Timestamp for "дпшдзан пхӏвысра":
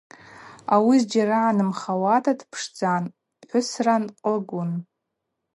2.39-3.95